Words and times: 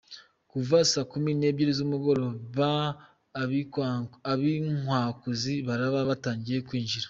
Kuva 0.51 0.77
Saa 0.91 1.09
kumi 1.11 1.31
n'ebyiri 1.39 1.71
z'umugoroba 1.77 2.69
ab'inkwakuzi 4.31 5.53
baraba 5.67 5.99
batangiye 6.09 6.59
kwinjira. 6.67 6.99